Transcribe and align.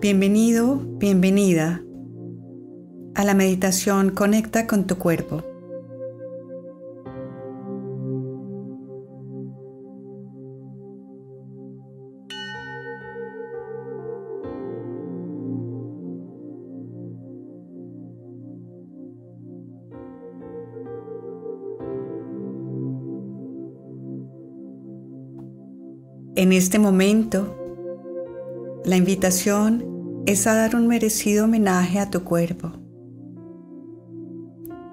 Bienvenido, 0.00 0.76
bienvenida 0.76 1.82
a 3.16 3.24
la 3.24 3.34
meditación 3.34 4.10
Conecta 4.10 4.68
con 4.68 4.86
tu 4.86 4.96
cuerpo. 4.96 5.42
En 26.36 26.52
este 26.52 26.78
momento, 26.78 27.57
la 28.88 28.96
invitación 28.96 30.22
es 30.24 30.46
a 30.46 30.54
dar 30.54 30.74
un 30.74 30.86
merecido 30.86 31.44
homenaje 31.44 31.98
a 31.98 32.08
tu 32.08 32.24
cuerpo, 32.24 32.72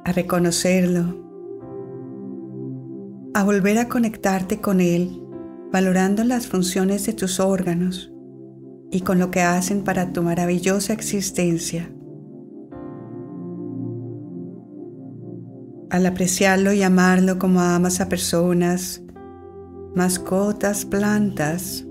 a 0.04 0.12
reconocerlo, 0.12 1.26
a 3.34 3.44
volver 3.46 3.78
a 3.78 3.88
conectarte 3.88 4.60
con 4.60 4.82
él, 4.82 5.24
valorando 5.72 6.26
las 6.26 6.46
funciones 6.48 7.06
de 7.06 7.14
tus 7.14 7.40
órganos 7.40 8.12
y 8.92 9.00
con 9.00 9.18
lo 9.18 9.32
que 9.32 9.44
hacen 9.44 9.86
para 9.86 10.12
tu 10.12 10.22
maravillosa 10.24 10.92
existencia. 10.92 11.90
Al 15.90 16.06
apreciarlo 16.06 16.74
y 16.74 16.84
amarlo 16.84 17.40
como 17.40 17.62
amas 17.62 18.02
a 18.02 18.10
personas, 18.10 19.02
mascotas, 19.96 20.84
plantas. 20.84 21.86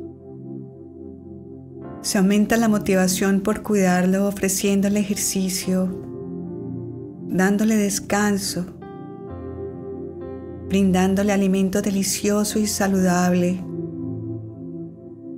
Se 2.04 2.18
aumenta 2.18 2.58
la 2.58 2.68
motivación 2.68 3.40
por 3.40 3.62
cuidarlo 3.62 4.28
ofreciéndole 4.28 5.00
ejercicio, 5.00 5.88
dándole 7.28 7.76
descanso, 7.76 8.66
brindándole 10.68 11.32
alimento 11.32 11.80
delicioso 11.80 12.58
y 12.58 12.66
saludable 12.66 13.64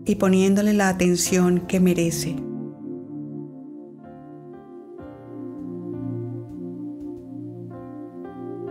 y 0.07 0.17
poniéndole 0.17 0.73
la 0.73 0.89
atención 0.89 1.61
que 1.69 1.79
merece. 1.79 2.35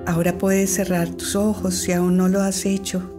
Ahora 0.05 0.37
puedes 0.37 0.73
cerrar 0.73 1.11
tus 1.11 1.37
ojos 1.37 1.75
si 1.75 1.93
aún 1.93 2.17
no 2.17 2.27
lo 2.27 2.41
has 2.41 2.65
hecho. 2.65 3.14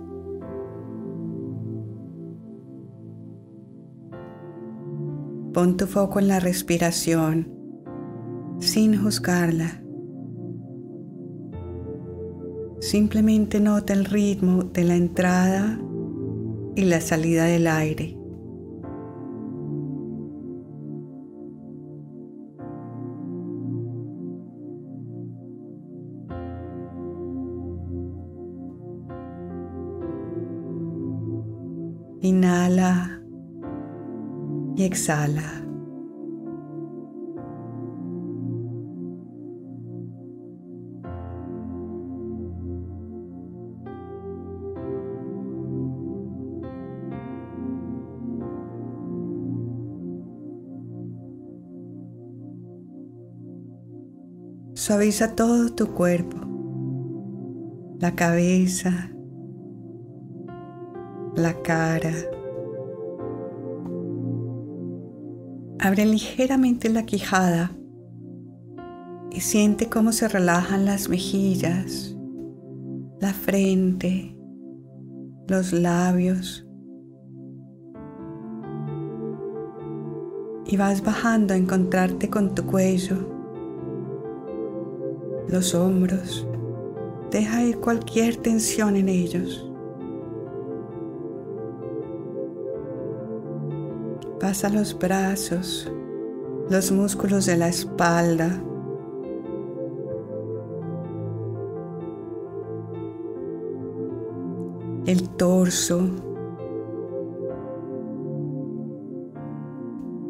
Pon 5.56 5.78
tu 5.78 5.86
foco 5.86 6.18
en 6.18 6.28
la 6.28 6.38
respiración 6.38 7.48
sin 8.60 9.02
juzgarla. 9.02 9.82
Simplemente 12.80 13.58
nota 13.58 13.94
el 13.94 14.04
ritmo 14.04 14.64
de 14.64 14.84
la 14.84 14.96
entrada 14.96 15.80
y 16.74 16.84
la 16.84 17.00
salida 17.00 17.44
del 17.44 17.68
aire. 17.68 18.18
Inhala 32.20 33.15
y 34.76 34.84
exhala. 34.84 35.62
Suaviza 54.74 55.34
todo 55.34 55.74
tu 55.74 55.94
cuerpo, 55.94 56.36
la 57.98 58.14
cabeza, 58.14 59.10
la 61.34 61.60
cara, 61.62 62.12
Abre 65.86 66.04
ligeramente 66.04 66.88
la 66.88 67.06
quijada 67.06 67.70
y 69.30 69.38
siente 69.38 69.88
cómo 69.88 70.10
se 70.10 70.26
relajan 70.26 70.84
las 70.84 71.08
mejillas, 71.08 72.16
la 73.20 73.32
frente, 73.32 74.36
los 75.46 75.72
labios. 75.72 76.66
Y 80.66 80.76
vas 80.76 81.04
bajando 81.04 81.54
a 81.54 81.56
encontrarte 81.56 82.28
con 82.30 82.56
tu 82.56 82.66
cuello, 82.66 83.18
los 85.46 85.72
hombros. 85.72 86.48
Deja 87.30 87.62
ir 87.62 87.78
cualquier 87.78 88.34
tensión 88.38 88.96
en 88.96 89.08
ellos. 89.08 89.70
Los 94.62 94.98
brazos, 94.98 95.88
los 96.70 96.90
músculos 96.90 97.44
de 97.44 97.56
la 97.58 97.68
espalda. 97.68 98.60
El 105.04 105.28
torso, 105.36 106.08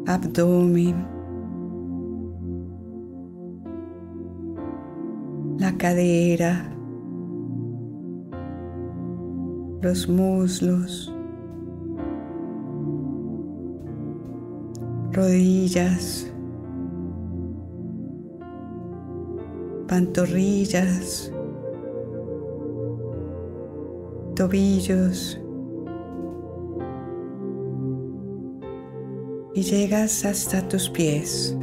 abdomen, 0.05 1.07
la 5.57 5.75
cadera, 5.77 6.69
los 9.81 10.07
muslos. 10.09 11.16
Rodillas, 15.17 16.31
pantorrillas, 19.87 21.33
tobillos 24.35 25.41
y 29.55 29.63
llegas 29.63 30.23
hasta 30.23 30.67
tus 30.67 30.87
pies. 30.87 31.57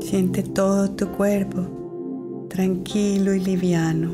Siente 0.00 0.42
todo 0.42 0.90
tu 0.90 1.08
cuerpo 1.08 1.83
tranquilo 2.54 3.34
y 3.34 3.40
liviano. 3.40 4.12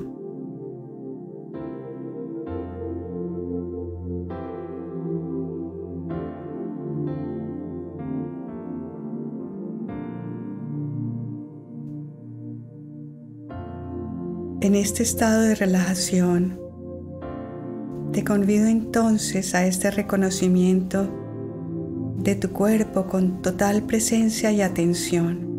En 14.62 14.74
este 14.74 15.02
estado 15.02 15.42
de 15.42 15.54
relajación, 15.54 16.58
te 18.12 18.24
convido 18.24 18.68
entonces 18.68 19.54
a 19.54 19.66
este 19.66 19.90
reconocimiento 19.90 21.10
de 22.16 22.36
tu 22.36 22.52
cuerpo 22.52 23.06
con 23.06 23.42
total 23.42 23.82
presencia 23.82 24.50
y 24.50 24.62
atención. 24.62 25.49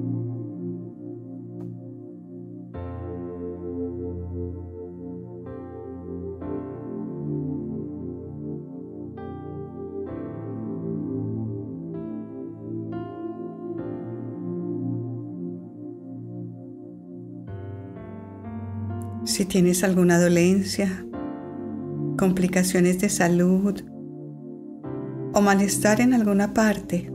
Si 19.23 19.45
tienes 19.45 19.83
alguna 19.83 20.19
dolencia, 20.19 21.05
complicaciones 22.17 22.99
de 22.99 23.07
salud 23.07 23.79
o 25.33 25.41
malestar 25.41 26.01
en 26.01 26.15
alguna 26.15 26.55
parte, 26.55 27.11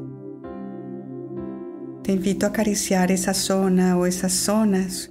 te 2.04 2.12
invito 2.12 2.46
a 2.46 2.50
acariciar 2.50 3.10
esa 3.10 3.34
zona 3.34 3.96
o 3.98 4.06
esas 4.06 4.32
zonas 4.32 5.10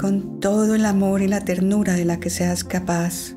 con 0.00 0.40
todo 0.40 0.74
el 0.74 0.86
amor 0.86 1.20
y 1.20 1.28
la 1.28 1.44
ternura 1.44 1.92
de 1.92 2.06
la 2.06 2.18
que 2.18 2.30
seas 2.30 2.64
capaz. 2.64 3.36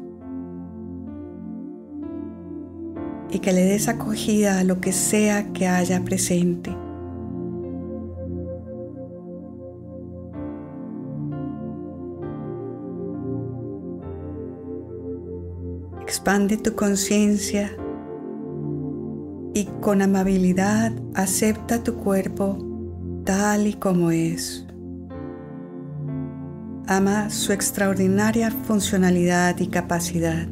Y 3.31 3.39
que 3.39 3.51
le 3.51 3.65
des 3.65 3.89
acogida 3.89 4.59
a 4.59 4.63
lo 4.63 4.79
que 4.79 4.93
sea 4.93 5.51
que 5.51 5.67
haya 5.67 6.05
presente. 6.05 6.84
Expande 16.25 16.57
tu 16.57 16.73
conciencia 16.73 17.69
y 19.53 19.65
con 19.79 20.01
amabilidad 20.01 20.91
acepta 21.13 21.83
tu 21.83 21.97
cuerpo 21.97 22.57
tal 23.25 23.67
y 23.67 23.73
como 23.73 24.09
es. 24.09 24.65
Ama 26.87 27.29
su 27.29 27.53
extraordinaria 27.53 28.49
funcionalidad 28.49 29.59
y 29.59 29.67
capacidad. 29.67 30.47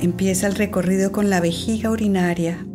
Empieza 0.00 0.48
el 0.48 0.56
recorrido 0.56 1.12
con 1.12 1.30
la 1.30 1.38
vejiga 1.38 1.92
urinaria, 1.92 2.66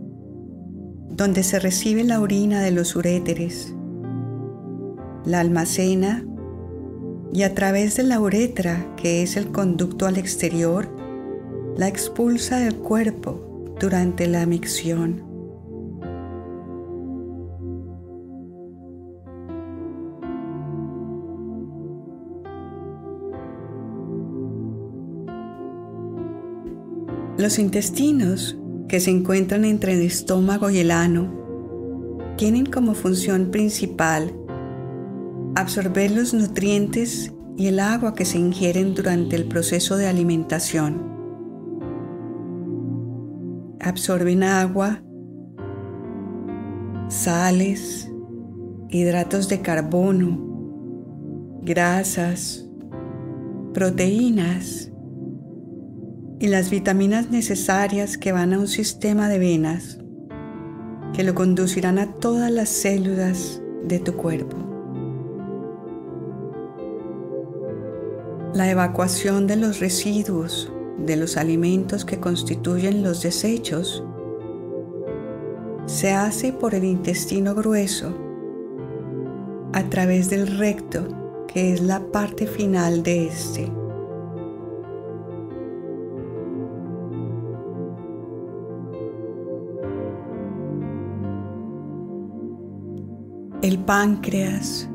donde 1.10 1.44
se 1.44 1.60
recibe 1.60 2.06
la 2.06 2.22
orina 2.22 2.62
de 2.62 2.72
los 2.72 2.96
uréteres. 2.96 3.76
La 5.26 5.42
almacena 5.42 6.24
y 7.34 7.44
a 7.44 7.54
través 7.54 7.96
de 7.96 8.04
la 8.04 8.20
uretra, 8.20 8.96
que 8.96 9.22
es 9.22 9.38
el 9.38 9.52
conducto 9.52 10.08
al 10.08 10.18
exterior, 10.18 10.90
la 11.78 11.88
expulsa 11.88 12.60
del 12.60 12.76
cuerpo 12.76 13.76
durante 13.80 14.28
la 14.28 14.46
micción. 14.46 15.30
Los 27.38 27.58
intestinos, 27.58 28.58
que 28.90 29.00
se 29.00 29.12
encuentran 29.12 29.64
entre 29.64 29.94
el 29.94 30.02
estómago 30.02 30.70
y 30.70 30.80
el 30.80 30.92
ano, 30.92 32.36
tienen 32.36 32.66
como 32.66 32.96
función 32.96 33.50
principal 33.50 34.34
absorber 35.56 36.12
los 36.12 36.34
nutrientes 36.34 37.34
y 37.58 37.68
el 37.68 37.80
agua 37.80 38.16
que 38.16 38.26
se 38.26 38.38
ingieren 38.38 38.96
durante 38.96 39.36
el 39.36 39.46
proceso 39.48 39.98
de 39.98 40.08
alimentación. 40.08 41.10
Absorben 43.82 44.44
agua, 44.44 45.04
sales, 47.10 48.10
hidratos 48.90 49.50
de 49.50 49.62
carbono, 49.62 50.40
grasas, 51.64 52.70
proteínas 53.74 54.92
y 56.40 56.48
las 56.48 56.70
vitaminas 56.70 57.30
necesarias 57.30 58.18
que 58.18 58.32
van 58.32 58.54
a 58.54 58.60
un 58.60 58.68
sistema 58.68 59.28
de 59.28 59.40
venas 59.40 60.00
que 61.14 61.24
lo 61.24 61.36
conducirán 61.36 62.00
a 62.00 62.14
todas 62.14 62.52
las 62.52 62.70
células 62.70 63.62
de 63.84 64.00
tu 64.00 64.14
cuerpo. 64.14 64.69
La 68.54 68.68
evacuación 68.70 69.46
de 69.46 69.58
los 69.58 69.80
residuos 69.80 70.72
de 70.98 71.16
los 71.16 71.38
alimentos 71.38 72.04
que 72.04 72.20
constituyen 72.20 73.04
los 73.04 73.22
desechos 73.22 74.04
se 75.86 76.14
hace 76.14 76.52
por 76.52 76.74
el 76.74 76.84
intestino 76.84 77.54
grueso 77.54 78.12
a 79.72 79.84
través 79.84 80.32
del 80.32 80.58
recto, 80.58 81.08
que 81.48 81.74
es 81.74 81.82
la 81.82 82.00
parte 82.12 82.48
final 82.48 83.04
de 83.04 83.28
este. 83.28 83.72
El 93.62 93.78
páncreas 93.86 94.90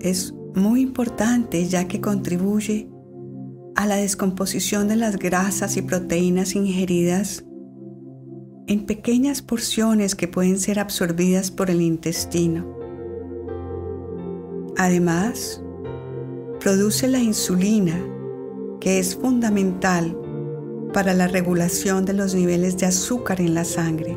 es 0.00 0.34
muy 0.54 0.82
importante 0.82 1.66
ya 1.66 1.88
que 1.88 2.00
contribuye 2.00 2.88
a 3.74 3.86
la 3.86 3.96
descomposición 3.96 4.88
de 4.88 4.96
las 4.96 5.18
grasas 5.18 5.76
y 5.76 5.82
proteínas 5.82 6.54
ingeridas 6.54 7.44
en 8.66 8.86
pequeñas 8.86 9.42
porciones 9.42 10.14
que 10.14 10.28
pueden 10.28 10.58
ser 10.58 10.78
absorbidas 10.78 11.50
por 11.50 11.70
el 11.70 11.80
intestino. 11.80 12.76
Además, 14.76 15.62
produce 16.60 17.08
la 17.08 17.18
insulina, 17.18 17.98
que 18.80 18.98
es 18.98 19.16
fundamental 19.16 20.16
para 20.92 21.14
la 21.14 21.28
regulación 21.28 22.04
de 22.04 22.12
los 22.12 22.34
niveles 22.34 22.76
de 22.78 22.86
azúcar 22.86 23.40
en 23.40 23.54
la 23.54 23.64
sangre. 23.64 24.16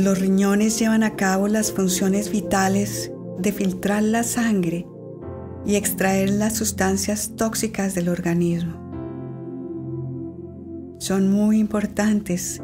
Los 0.00 0.18
riñones 0.18 0.78
llevan 0.78 1.02
a 1.02 1.14
cabo 1.14 1.46
las 1.46 1.72
funciones 1.72 2.30
vitales 2.30 3.12
de 3.38 3.52
filtrar 3.52 4.02
la 4.02 4.22
sangre 4.22 4.86
y 5.66 5.74
extraer 5.74 6.30
las 6.30 6.56
sustancias 6.56 7.32
tóxicas 7.36 7.94
del 7.94 8.08
organismo. 8.08 8.72
Son 10.96 11.30
muy 11.30 11.58
importantes 11.58 12.62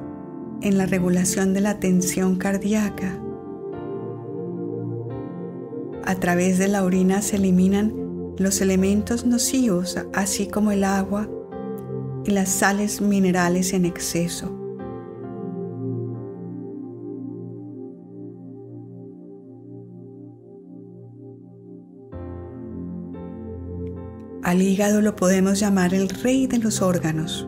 en 0.63 0.79
la 0.79 0.87
regulación 0.87 1.53
de 1.53 1.61
la 1.61 1.79
tensión 1.79 2.37
cardíaca. 2.37 3.21
A 6.07 6.15
través 6.15 6.57
de 6.59 6.69
la 6.69 6.85
orina 6.85 7.21
se 7.21 7.37
eliminan 7.37 7.93
los 8.39 8.63
elementos 8.63 9.27
nocivos, 9.27 9.99
así 10.15 10.47
como 10.47 10.73
el 10.73 10.85
agua 10.85 11.29
y 12.25 12.31
las 12.31 12.49
sales 12.49 13.03
minerales 13.03 13.75
en 13.75 13.85
exceso. 13.85 14.66
Al 24.57 24.63
hígado 24.63 25.03
lo 25.03 25.15
podemos 25.17 25.61
llamar 25.61 25.93
el 25.93 26.09
rey 26.09 26.47
de 26.47 26.57
los 26.57 26.81
órganos. 26.81 27.47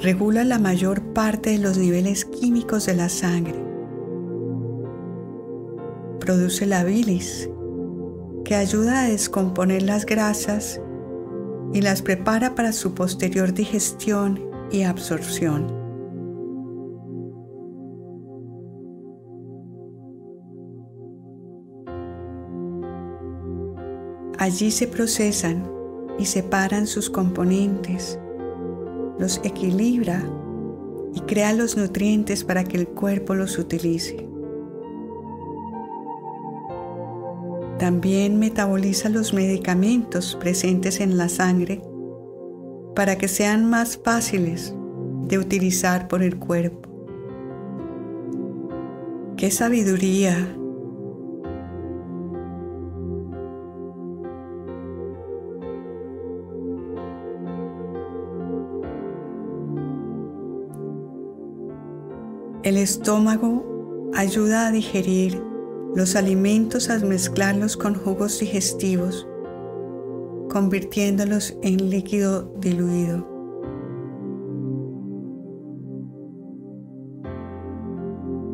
Regula 0.00 0.44
la 0.44 0.60
mayor 0.60 1.02
parte 1.14 1.50
de 1.50 1.58
los 1.58 1.76
niveles 1.76 2.24
químicos 2.24 2.86
de 2.86 2.94
la 2.94 3.08
sangre. 3.08 3.60
Produce 6.20 6.64
la 6.64 6.84
bilis, 6.84 7.50
que 8.44 8.54
ayuda 8.54 9.00
a 9.00 9.08
descomponer 9.08 9.82
las 9.82 10.06
grasas 10.06 10.80
y 11.74 11.80
las 11.80 12.00
prepara 12.00 12.54
para 12.54 12.70
su 12.70 12.94
posterior 12.94 13.52
digestión 13.52 14.48
y 14.70 14.84
absorción. 14.84 15.77
Allí 24.48 24.70
se 24.70 24.86
procesan 24.86 25.70
y 26.18 26.24
separan 26.24 26.86
sus 26.86 27.10
componentes, 27.10 28.18
los 29.18 29.42
equilibra 29.44 30.24
y 31.14 31.20
crea 31.20 31.52
los 31.52 31.76
nutrientes 31.76 32.44
para 32.44 32.64
que 32.64 32.78
el 32.78 32.88
cuerpo 32.88 33.34
los 33.34 33.58
utilice. 33.58 34.26
También 37.78 38.38
metaboliza 38.38 39.10
los 39.10 39.34
medicamentos 39.34 40.34
presentes 40.40 41.00
en 41.00 41.18
la 41.18 41.28
sangre 41.28 41.82
para 42.94 43.18
que 43.18 43.28
sean 43.28 43.68
más 43.68 44.00
fáciles 44.02 44.74
de 45.26 45.36
utilizar 45.36 46.08
por 46.08 46.22
el 46.22 46.38
cuerpo. 46.38 46.88
¡Qué 49.36 49.50
sabiduría! 49.50 50.56
El 62.68 62.76
estómago 62.76 64.10
ayuda 64.12 64.66
a 64.66 64.70
digerir 64.70 65.42
los 65.94 66.16
alimentos 66.16 66.90
al 66.90 67.02
mezclarlos 67.06 67.78
con 67.78 67.94
jugos 67.94 68.40
digestivos, 68.40 69.26
convirtiéndolos 70.50 71.56
en 71.62 71.88
líquido 71.88 72.52
diluido. 72.60 73.26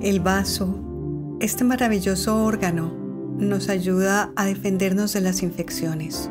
El 0.01 0.21
vaso, 0.21 1.37
este 1.41 1.65
maravilloso 1.65 2.45
órgano, 2.45 2.95
nos 3.37 3.69
ayuda 3.69 4.33
a 4.37 4.45
defendernos 4.45 5.13
de 5.13 5.23
las 5.23 5.43
infecciones. 5.43 6.31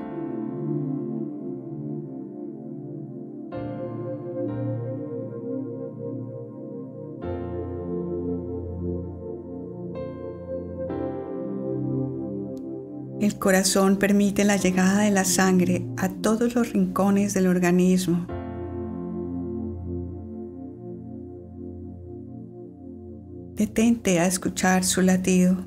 Corazón 13.43 13.97
permite 13.97 14.45
la 14.45 14.55
llegada 14.55 15.01
de 15.01 15.11
la 15.11 15.25
sangre 15.25 15.85
a 15.97 16.07
todos 16.07 16.55
los 16.55 16.71
rincones 16.71 17.33
del 17.33 17.47
organismo. 17.47 18.25
Detente 23.57 24.21
a 24.21 24.27
escuchar 24.27 24.85
su 24.85 25.01
latido. 25.01 25.57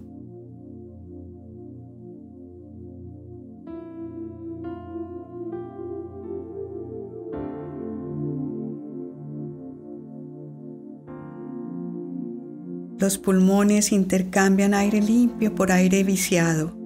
Los 12.98 13.18
pulmones 13.18 13.92
intercambian 13.92 14.72
aire 14.72 15.02
limpio 15.02 15.54
por 15.54 15.70
aire 15.70 16.02
viciado. 16.04 16.85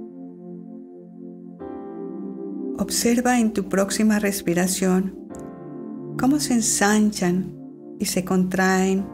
Observa 2.90 3.38
en 3.38 3.52
tu 3.52 3.68
próxima 3.68 4.18
respiración 4.18 5.14
cómo 6.18 6.40
se 6.40 6.54
ensanchan 6.54 7.54
y 8.00 8.06
se 8.06 8.24
contraen 8.24 9.06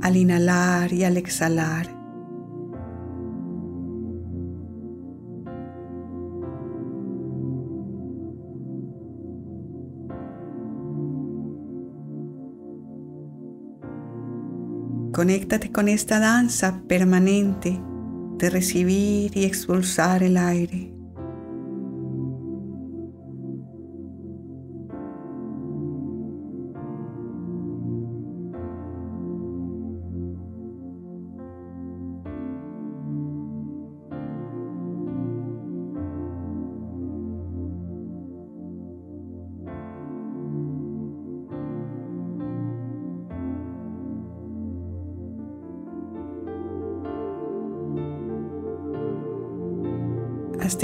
al 0.00 0.16
inhalar 0.16 0.92
y 0.92 1.02
al 1.02 1.16
exhalar. 1.16 1.88
Conéctate 15.12 15.72
con 15.72 15.88
esta 15.88 16.20
danza 16.20 16.80
permanente 16.86 17.76
de 18.38 18.50
recibir 18.50 19.36
y 19.36 19.46
expulsar 19.46 20.22
el 20.22 20.36
aire. 20.36 20.93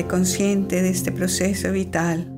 Consciente 0.08 0.82
de 0.82 0.90
este 0.90 1.12
proceso 1.12 1.70
vital. 1.72 2.32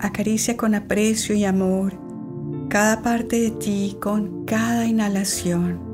Acaricia 0.00 0.56
con 0.56 0.74
aprecio 0.74 1.34
y 1.34 1.44
amor 1.44 2.08
cada 2.68 3.02
parte 3.02 3.40
de 3.40 3.50
ti 3.52 3.96
con 4.00 4.44
cada 4.44 4.86
inhalación. 4.86 5.87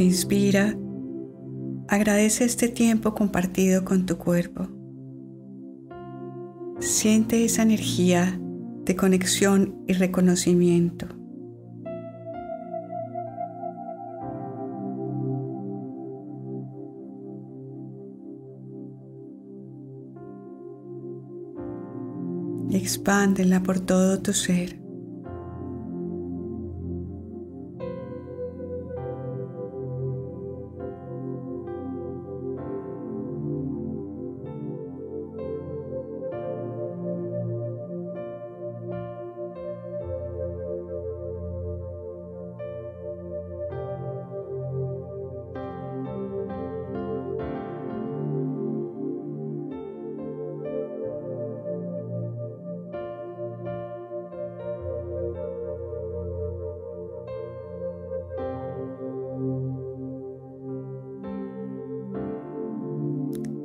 Te 0.00 0.04
inspira, 0.04 0.74
agradece 1.86 2.46
este 2.46 2.68
tiempo 2.68 3.12
compartido 3.12 3.84
con 3.84 4.06
tu 4.06 4.16
cuerpo. 4.16 4.66
Siente 6.78 7.44
esa 7.44 7.64
energía 7.64 8.40
de 8.86 8.96
conexión 8.96 9.84
y 9.86 9.92
reconocimiento. 9.92 11.06
Expándela 22.70 23.62
por 23.62 23.80
todo 23.80 24.22
tu 24.22 24.32
ser. 24.32 24.79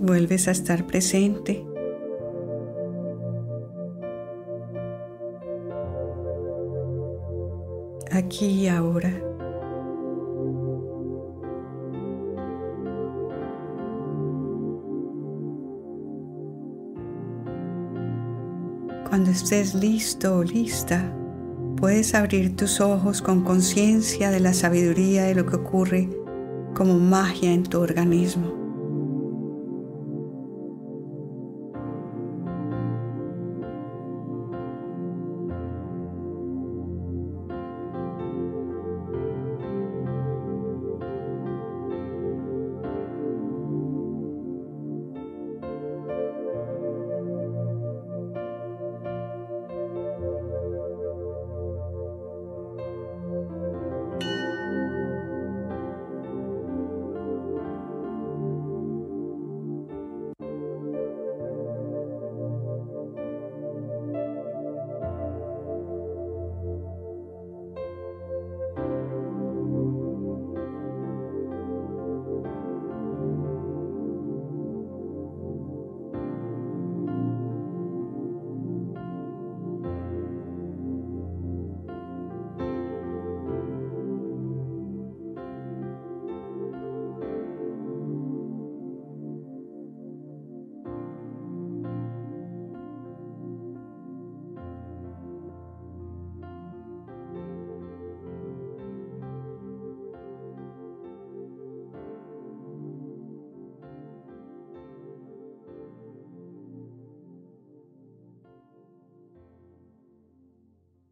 Vuelves 0.05 0.47
a 0.47 0.51
estar 0.51 0.85
presente. 0.85 1.65
Aquí 8.11 8.45
y 8.45 8.67
ahora. 8.67 9.11
Cuando 19.09 19.31
estés 19.31 19.73
listo 19.75 20.37
o 20.37 20.43
lista, 20.43 21.13
puedes 21.77 22.15
abrir 22.15 22.55
tus 22.55 22.81
ojos 22.81 23.21
con 23.21 23.43
conciencia 23.43 24.29
de 24.29 24.39
la 24.39 24.53
sabiduría 24.53 25.23
de 25.23 25.35
lo 25.35 25.45
que 25.45 25.55
ocurre 25.55 26.09
como 26.73 26.99
magia 26.99 27.51
en 27.51 27.63
tu 27.63 27.79
organismo. 27.79 28.64